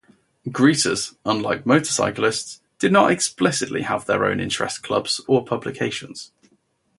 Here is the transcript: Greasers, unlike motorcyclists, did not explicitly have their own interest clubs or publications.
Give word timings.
Greasers, 0.51 1.13
unlike 1.25 1.67
motorcyclists, 1.67 2.59
did 2.79 2.91
not 2.91 3.11
explicitly 3.11 3.83
have 3.83 4.07
their 4.07 4.25
own 4.25 4.39
interest 4.39 4.81
clubs 4.81 5.21
or 5.27 5.45
publications. 5.45 6.31